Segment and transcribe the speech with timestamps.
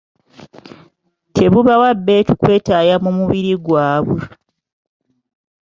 [1.35, 4.21] Tebubawa bbeetu kwetaaya mu mubiri gwabwe.